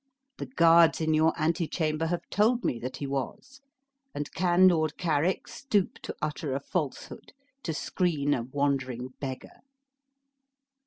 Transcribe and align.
The 0.39 0.47
guards 0.47 0.99
in 0.99 1.13
your 1.13 1.31
antechamber 1.39 2.07
have 2.07 2.27
told 2.31 2.65
me 2.65 2.79
that 2.79 2.97
he 2.97 3.05
was; 3.05 3.61
and 4.15 4.33
can 4.33 4.67
Lord 4.67 4.97
Carrick 4.97 5.47
stoop 5.47 5.99
to 6.01 6.15
utter 6.23 6.55
a 6.55 6.59
falsehood 6.59 7.33
to 7.61 7.71
screen 7.71 8.33
an 8.33 8.49
wandering 8.51 9.09
beggar?" 9.19 9.59